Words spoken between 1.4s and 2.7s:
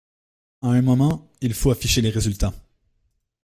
il faut afficher les résultats.